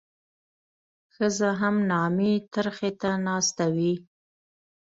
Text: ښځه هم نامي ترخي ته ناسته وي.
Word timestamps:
ښځه 1.15 1.49
هم 1.61 1.75
نامي 1.91 2.33
ترخي 2.53 2.91
ته 3.01 3.09
ناسته 3.27 3.65
وي. 3.75 3.93